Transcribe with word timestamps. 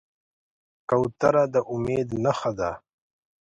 کوتره 0.89 1.43
د 1.53 1.55
امید 1.73 2.09
نښه 2.23 2.51
ده. 2.59 2.71